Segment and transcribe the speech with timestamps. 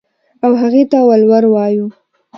[0.45, 1.87] او هغې ته ولور وايو.